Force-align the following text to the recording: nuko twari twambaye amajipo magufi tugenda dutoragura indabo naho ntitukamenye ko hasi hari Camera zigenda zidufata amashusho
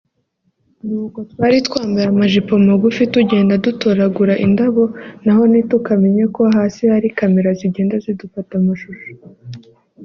nuko 0.87 1.19
twari 1.31 1.57
twambaye 1.67 2.05
amajipo 2.09 2.53
magufi 2.69 3.01
tugenda 3.13 3.53
dutoragura 3.65 4.33
indabo 4.45 4.83
naho 5.25 5.41
ntitukamenye 5.51 6.23
ko 6.35 6.41
hasi 6.55 6.81
hari 6.93 7.07
Camera 7.17 7.49
zigenda 7.59 7.95
zidufata 8.03 8.51
amashusho 8.61 9.07